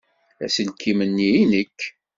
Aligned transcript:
Aselkim-nni 0.43 1.29
i 1.41 1.43
nekk? 1.51 1.79